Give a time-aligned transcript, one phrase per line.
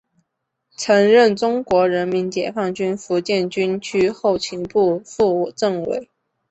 [0.75, 6.09] 曾任中国人民解放军福建军区后勤部副政委。